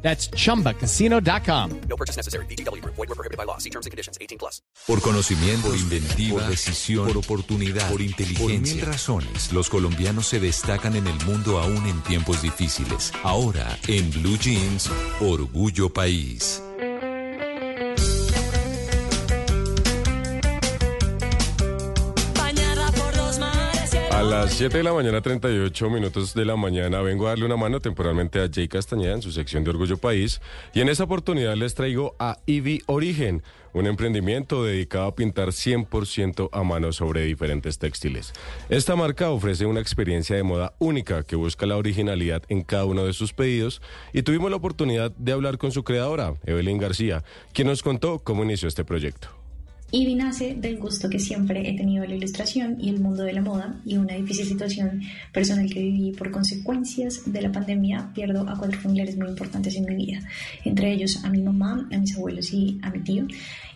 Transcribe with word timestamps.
That's 0.00 0.30
chumbacasino.com. 0.30 1.80
No 1.88 1.96
purchase 1.96 2.16
necessary. 2.16 2.46
BGW. 2.46 2.82
Void 2.84 2.96
were 2.96 3.14
prohibited 3.14 3.36
by 3.36 3.44
law. 3.44 3.58
See 3.58 3.70
terms 3.70 3.86
and 3.86 3.90
conditions. 3.90 4.16
18 4.20 4.38
plus. 4.38 4.62
Por 4.86 5.00
conocimiento, 5.00 5.68
por 5.68 5.76
inventiva, 5.76 6.40
por 6.40 6.48
decisión, 6.48 7.06
por 7.08 7.18
oportunidad, 7.18 7.90
por 7.90 8.00
inteligencia. 8.00 8.74
Por 8.74 8.76
mil 8.76 8.86
razones, 8.86 9.52
los 9.52 9.68
colombianos 9.68 10.26
se 10.26 10.40
destacan 10.40 10.96
en 10.96 11.06
el 11.06 11.24
mundo 11.24 11.58
aún 11.58 11.86
en 11.86 12.00
tiempos 12.02 12.42
difíciles. 12.42 13.12
Ahora, 13.22 13.78
en 13.86 14.10
Blue 14.10 14.38
Jeans, 14.38 14.90
Orgullo 15.20 15.92
País. 15.92 16.62
A 24.18 24.22
las 24.24 24.54
7 24.54 24.78
de 24.78 24.82
la 24.82 24.92
mañana, 24.92 25.20
38 25.20 25.90
minutos 25.90 26.34
de 26.34 26.44
la 26.44 26.56
mañana, 26.56 27.00
vengo 27.02 27.26
a 27.26 27.28
darle 27.28 27.44
una 27.44 27.56
mano 27.56 27.78
temporalmente 27.78 28.42
a 28.42 28.48
Jay 28.52 28.66
Castañeda 28.66 29.14
en 29.14 29.22
su 29.22 29.30
sección 29.30 29.62
de 29.62 29.70
Orgullo 29.70 29.96
País. 29.96 30.40
Y 30.74 30.80
en 30.80 30.88
esa 30.88 31.04
oportunidad 31.04 31.54
les 31.54 31.76
traigo 31.76 32.16
a 32.18 32.36
Ivy 32.44 32.82
Origen, 32.86 33.44
un 33.74 33.86
emprendimiento 33.86 34.64
dedicado 34.64 35.06
a 35.06 35.14
pintar 35.14 35.50
100% 35.50 36.48
a 36.50 36.64
mano 36.64 36.92
sobre 36.92 37.26
diferentes 37.26 37.78
textiles. 37.78 38.32
Esta 38.68 38.96
marca 38.96 39.30
ofrece 39.30 39.66
una 39.66 39.78
experiencia 39.78 40.34
de 40.34 40.42
moda 40.42 40.74
única 40.80 41.22
que 41.22 41.36
busca 41.36 41.64
la 41.66 41.76
originalidad 41.76 42.42
en 42.48 42.62
cada 42.62 42.86
uno 42.86 43.04
de 43.04 43.12
sus 43.12 43.32
pedidos. 43.32 43.80
Y 44.12 44.22
tuvimos 44.22 44.50
la 44.50 44.56
oportunidad 44.56 45.12
de 45.12 45.30
hablar 45.30 45.58
con 45.58 45.70
su 45.70 45.84
creadora, 45.84 46.34
Evelyn 46.44 46.78
García, 46.78 47.22
quien 47.52 47.68
nos 47.68 47.84
contó 47.84 48.18
cómo 48.18 48.42
inició 48.42 48.66
este 48.66 48.84
proyecto. 48.84 49.37
Ivy 49.90 50.16
nace 50.16 50.54
del 50.54 50.76
gusto 50.76 51.08
que 51.08 51.18
siempre 51.18 51.66
he 51.66 51.74
tenido 51.74 52.02
de 52.02 52.08
la 52.08 52.16
ilustración 52.16 52.76
y 52.78 52.90
el 52.90 53.00
mundo 53.00 53.22
de 53.22 53.32
la 53.32 53.40
moda 53.40 53.80
y 53.86 53.96
una 53.96 54.16
difícil 54.16 54.44
situación 54.44 55.00
personal 55.32 55.66
que 55.72 55.80
viví 55.80 56.12
por 56.12 56.30
consecuencias 56.30 57.22
de 57.24 57.40
la 57.40 57.50
pandemia. 57.50 58.10
Pierdo 58.14 58.46
a 58.46 58.58
cuatro 58.58 58.78
familiares 58.78 59.16
muy 59.16 59.28
importantes 59.28 59.74
en 59.76 59.86
mi 59.86 59.94
vida, 59.94 60.20
entre 60.66 60.92
ellos 60.92 61.24
a 61.24 61.30
mi 61.30 61.40
mamá, 61.40 61.88
a 61.90 61.96
mis 61.96 62.14
abuelos 62.14 62.52
y 62.52 62.78
a 62.82 62.90
mi 62.90 63.00
tío. 63.00 63.26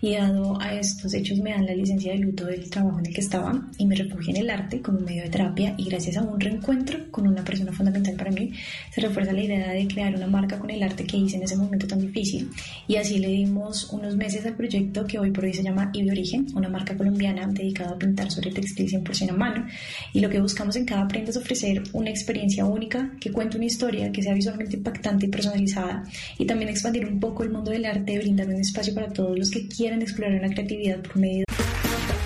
Y 0.03 0.17
dado 0.17 0.61
a 0.61 0.75
estos 0.75 1.15
hechos 1.15 1.39
me 1.39 1.53
dan 1.53 1.65
la 1.65 1.75
licencia 1.75 2.13
de 2.13 2.19
luto 2.19 2.45
del 2.45 2.69
trabajo 2.69 2.99
en 2.99 3.07
el 3.07 3.15
que 3.15 3.21
estaba 3.21 3.71
y 3.79 3.87
me 3.87 3.95
refugié 3.95 4.35
en 4.35 4.43
el 4.43 4.51
arte 4.51 4.83
como 4.83 4.99
medio 4.99 5.23
de 5.23 5.31
terapia 5.31 5.75
y 5.79 5.85
gracias 5.85 6.19
a 6.19 6.23
un 6.23 6.39
reencuentro 6.41 7.11
con 7.11 7.27
una 7.27 7.45
persona 7.45 7.73
fundamental 7.73 8.17
para 8.17 8.33
mí 8.33 8.53
se 8.91 9.01
refuerza 9.01 9.33
la 9.33 9.45
idea 9.45 9.71
de 9.71 9.87
crear 9.87 10.15
una 10.17 10.27
marca 10.27 10.59
con 10.59 10.71
el 10.71 10.83
arte 10.83 11.05
que 11.05 11.17
hice 11.17 11.37
en 11.37 11.45
ese 11.45 11.57
momento 11.57 11.87
tan 11.87 12.01
difícil 12.01 12.51
y 12.89 12.97
así 12.97 13.21
le 13.21 13.29
dimos 13.29 13.91
unos 13.93 14.17
meses 14.17 14.45
al 14.45 14.57
proyecto 14.57 15.07
que 15.07 15.21
hoy 15.21 15.31
por 15.31 15.45
hoy 15.45 15.55
se 15.55 15.63
llama 15.63 15.93
Ivy 15.95 16.02
Origen, 16.11 16.47
una 16.55 16.69
marca 16.69 16.97
colombiana 16.97 17.47
dedicada 17.47 17.93
a 17.93 17.99
pintar 17.99 18.31
sobre 18.31 18.51
textil 18.51 18.89
100% 18.89 19.31
a 19.31 19.33
mano. 19.33 19.67
Y 20.13 20.21
lo 20.21 20.29
que 20.29 20.41
buscamos 20.41 20.77
en 20.77 20.85
cada 20.85 21.07
prenda 21.09 21.31
es 21.31 21.37
ofrecer 21.37 21.83
una 21.93 22.11
experiencia 22.11 22.65
única 22.65 23.13
que 23.21 23.31
cuente 23.31 23.57
una 23.57 23.67
historia 23.67 24.11
que 24.11 24.23
sea 24.23 24.35
visualmente 24.35 24.77
impactante 24.77 25.27
y 25.27 25.29
personalizada. 25.29 26.05
Y 26.39 26.47
también 26.47 26.71
expandir 26.71 27.07
un 27.07 27.21
poco 27.21 27.43
el 27.43 27.51
mundo 27.51 27.71
del 27.71 27.85
arte, 27.85 28.19
brindar 28.19 28.49
un 28.49 28.61
espacio 28.61 28.95
para 28.95 29.09
todos 29.09 29.39
los 29.39 29.51
que 29.51 29.69
quieran 29.69 30.03
explorar 30.03 30.39
una 30.39 30.49
creatividad 30.49 31.01
por 31.03 31.17
medio 31.17 31.45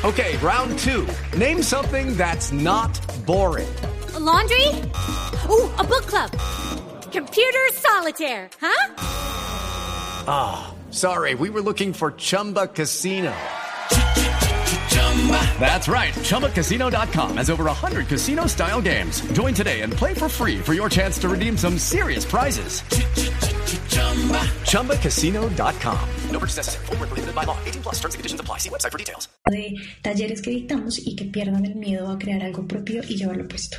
Okay, 0.05 0.37
round 0.37 0.79
two. 0.79 1.05
Name 1.37 1.63
something 1.63 2.17
that's 2.17 2.53
not 2.53 2.95
boring. 3.27 3.67
A 4.15 4.21
laundry? 4.21 4.69
Ooh, 5.51 5.69
a 5.79 5.83
book 5.83 6.07
club. 6.07 6.31
Computer 7.11 7.67
solitaire, 7.73 8.49
huh? 8.61 8.93
Sorry, 10.91 11.35
we 11.35 11.51
were 11.51 11.61
looking 11.61 11.93
for 11.93 12.13
Chumba 12.13 12.69
Casino. 12.69 13.35
That's 15.59 15.89
right. 15.89 16.15
ChumbaCasino.com 16.15 17.37
has 17.39 17.51
over 17.51 17.65
100 17.65 18.07
casino 18.07 18.47
style 18.47 18.81
games. 18.81 19.23
Join 19.33 19.55
today 19.55 19.81
and 19.81 19.93
play 19.93 20.15
for 20.15 20.29
free 20.29 20.59
for 20.59 20.75
your 20.75 20.89
chance 20.89 21.19
to 21.19 21.29
redeem 21.29 21.57
some 21.57 21.79
serious 21.79 22.25
prizes. 22.25 22.83
ChumbaCasino.com. 24.71 26.09
No 26.31 26.39
purchase 26.39 26.59
necessary. 26.59 26.87
Void 26.87 27.01
were 27.01 27.07
prohibited 27.07 27.35
by 27.35 27.45
law. 27.45 27.59
18 27.65 27.83
plus. 27.83 27.97
Terms 27.97 28.15
and 28.15 28.21
conditions 28.21 28.41
apply. 28.41 28.59
See 28.59 28.71
website 28.71 28.93
for 28.93 28.99
details. 28.99 29.29
de 29.51 29.77
talleres 30.03 30.43
que 30.43 30.51
dictamos 30.51 30.99
y 30.99 31.15
que 31.17 31.25
pierdan 31.25 31.65
el 31.65 31.77
miedo 31.77 32.11
a 32.11 32.19
crear 32.19 32.43
algo 32.43 32.67
propio 32.67 33.03
y 33.09 33.17
llevarlo 33.17 33.47
puesto. 33.49 33.79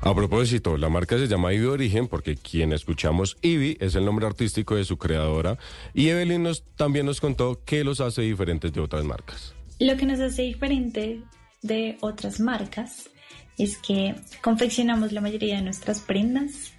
A 0.00 0.14
propósito, 0.14 0.76
la 0.76 0.88
marca 0.88 1.16
se 1.16 1.26
llama 1.26 1.52
Ivy 1.54 1.66
Origen 1.66 2.08
porque 2.08 2.36
quien 2.36 2.72
escuchamos 2.72 3.38
Ivy 3.40 3.78
es 3.80 3.94
el 3.94 4.04
nombre 4.04 4.26
artístico 4.26 4.76
de 4.76 4.84
su 4.84 4.98
creadora 4.98 5.58
y 5.94 6.08
Evelyn 6.08 6.42
nos, 6.42 6.62
también 6.76 7.06
nos 7.06 7.20
contó 7.20 7.62
qué 7.64 7.84
los 7.84 8.00
hace 8.00 8.22
diferentes 8.22 8.72
de 8.72 8.80
otras 8.80 9.04
marcas. 9.04 9.54
Lo 9.84 9.98
que 9.98 10.06
nos 10.06 10.18
hace 10.18 10.40
diferente 10.40 11.20
de 11.60 11.98
otras 12.00 12.40
marcas 12.40 13.10
es 13.58 13.76
que 13.76 14.14
confeccionamos 14.40 15.12
la 15.12 15.20
mayoría 15.20 15.56
de 15.56 15.62
nuestras 15.62 16.00
prendas. 16.00 16.72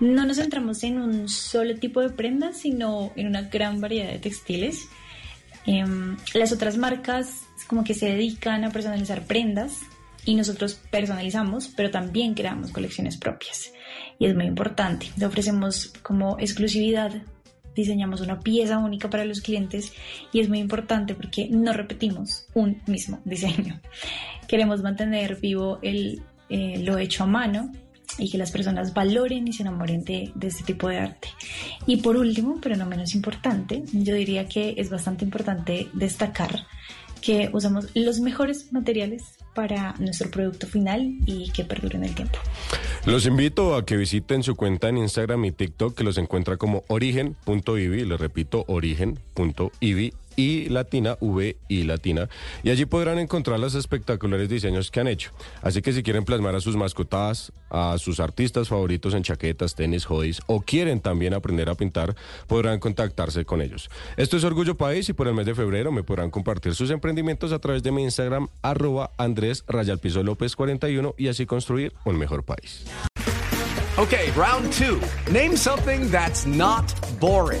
No 0.00 0.26
nos 0.26 0.36
centramos 0.36 0.84
en 0.84 0.98
un 0.98 1.30
solo 1.30 1.76
tipo 1.76 2.02
de 2.02 2.10
prendas, 2.10 2.58
sino 2.58 3.10
en 3.16 3.28
una 3.28 3.40
gran 3.40 3.80
variedad 3.80 4.12
de 4.12 4.18
textiles. 4.18 4.86
Em, 5.64 6.18
las 6.34 6.52
otras 6.52 6.76
marcas 6.76 7.46
como 7.68 7.84
que 7.84 7.94
se 7.94 8.10
dedican 8.10 8.64
a 8.64 8.70
personalizar 8.70 9.24
prendas 9.24 9.78
y 10.26 10.34
nosotros 10.34 10.78
personalizamos, 10.90 11.68
pero 11.68 11.90
también 11.90 12.34
creamos 12.34 12.70
colecciones 12.70 13.16
propias. 13.16 13.72
Y 14.18 14.26
es 14.26 14.34
muy 14.34 14.44
importante. 14.44 15.10
Le 15.16 15.24
ofrecemos 15.24 15.90
como 16.02 16.38
exclusividad, 16.38 17.12
diseñamos 17.74 18.20
una 18.20 18.40
pieza 18.40 18.78
única 18.78 19.10
para 19.10 19.24
los 19.24 19.40
clientes 19.40 19.92
y 20.32 20.40
es 20.40 20.48
muy 20.48 20.58
importante 20.58 21.14
porque 21.14 21.48
no 21.48 21.72
repetimos 21.72 22.46
un 22.54 22.82
mismo 22.86 23.20
diseño. 23.24 23.80
Queremos 24.48 24.82
mantener 24.82 25.40
vivo 25.40 25.78
el, 25.82 26.22
eh, 26.48 26.78
lo 26.82 26.98
hecho 26.98 27.24
a 27.24 27.26
mano 27.26 27.72
y 28.18 28.30
que 28.30 28.38
las 28.38 28.50
personas 28.50 28.92
valoren 28.92 29.48
y 29.48 29.52
se 29.52 29.62
enamoren 29.62 30.04
de, 30.04 30.30
de 30.34 30.46
este 30.48 30.64
tipo 30.64 30.88
de 30.88 30.98
arte. 30.98 31.28
Y 31.86 31.98
por 31.98 32.16
último, 32.16 32.58
pero 32.60 32.76
no 32.76 32.86
menos 32.86 33.14
importante, 33.14 33.82
yo 33.92 34.14
diría 34.14 34.46
que 34.46 34.74
es 34.76 34.90
bastante 34.90 35.24
importante 35.24 35.88
destacar 35.94 36.66
que 37.22 37.48
usamos 37.52 37.88
los 37.94 38.20
mejores 38.20 38.72
materiales 38.72 39.22
para 39.54 39.94
nuestro 39.98 40.30
producto 40.30 40.66
final 40.66 41.14
y 41.26 41.50
que 41.50 41.64
perdure 41.64 41.96
en 41.96 42.04
el 42.04 42.14
tiempo. 42.14 42.38
Los 43.04 43.26
invito 43.26 43.74
a 43.74 43.84
que 43.84 43.96
visiten 43.96 44.42
su 44.42 44.54
cuenta 44.54 44.88
en 44.88 44.98
Instagram 44.98 45.44
y 45.44 45.52
TikTok 45.52 45.96
que 45.96 46.04
los 46.04 46.18
encuentra 46.18 46.56
como 46.56 46.84
origen.ivi, 46.88 48.04
les 48.04 48.20
repito, 48.20 48.64
origen.ivi 48.68 50.12
y 50.36 50.68
latina, 50.68 51.16
V 51.20 51.56
y 51.68 51.82
latina, 51.84 52.28
y 52.62 52.70
allí 52.70 52.84
podrán 52.84 53.18
encontrar 53.18 53.58
los 53.58 53.74
espectaculares 53.74 54.48
diseños 54.48 54.90
que 54.90 55.00
han 55.00 55.08
hecho. 55.08 55.30
Así 55.62 55.82
que 55.82 55.92
si 55.92 56.02
quieren 56.02 56.24
plasmar 56.24 56.54
a 56.54 56.60
sus 56.60 56.76
mascotas, 56.76 57.52
a 57.70 57.96
sus 57.98 58.20
artistas 58.20 58.68
favoritos 58.68 59.14
en 59.14 59.22
chaquetas, 59.22 59.74
tenis, 59.74 60.04
hoodies, 60.04 60.40
o 60.46 60.60
quieren 60.60 61.00
también 61.00 61.34
aprender 61.34 61.68
a 61.68 61.74
pintar, 61.74 62.14
podrán 62.46 62.78
contactarse 62.78 63.44
con 63.44 63.60
ellos. 63.60 63.90
Esto 64.16 64.36
es 64.36 64.44
Orgullo 64.44 64.76
País 64.76 65.08
y 65.08 65.12
por 65.12 65.28
el 65.28 65.34
mes 65.34 65.46
de 65.46 65.54
febrero 65.54 65.92
me 65.92 66.02
podrán 66.02 66.30
compartir 66.30 66.74
sus 66.74 66.90
emprendimientos 66.90 67.52
a 67.52 67.58
través 67.58 67.82
de 67.82 67.92
mi 67.92 68.02
Instagram, 68.02 68.48
arroba 68.62 69.10
Andrés 69.18 69.64
Rayalpizo 69.66 70.22
López 70.22 70.56
41 70.56 71.14
y 71.18 71.28
así 71.28 71.46
construir 71.46 71.92
un 72.04 72.18
mejor 72.18 72.44
país. 72.44 72.84
Okay, 73.98 74.30
round 74.34 74.72
two. 74.72 74.98
Name 75.30 75.54
something 75.54 76.10
that's 76.10 76.46
not 76.46 76.94
boring. 77.20 77.60